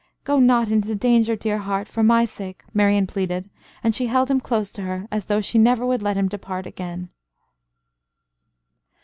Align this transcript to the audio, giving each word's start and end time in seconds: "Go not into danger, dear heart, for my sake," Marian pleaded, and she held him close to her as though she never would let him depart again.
"Go 0.23 0.39
not 0.39 0.71
into 0.71 0.95
danger, 0.95 1.35
dear 1.35 1.59
heart, 1.59 1.87
for 1.87 2.01
my 2.01 2.25
sake," 2.25 2.63
Marian 2.73 3.05
pleaded, 3.05 3.51
and 3.83 3.93
she 3.93 4.07
held 4.07 4.31
him 4.31 4.39
close 4.39 4.73
to 4.73 4.81
her 4.81 5.07
as 5.11 5.25
though 5.25 5.41
she 5.41 5.59
never 5.59 5.85
would 5.85 6.01
let 6.01 6.17
him 6.17 6.27
depart 6.27 6.65
again. 6.65 7.09